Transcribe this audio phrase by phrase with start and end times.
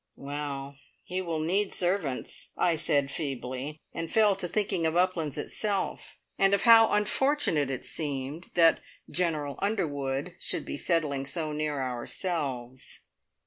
[0.15, 6.17] "Well, he will need servants," I said feebly, and fell to thinking of Uplands itself,
[6.39, 8.79] and of how unfortunate it seemed that
[9.11, 13.01] General Underwood should be settling so near ourselves.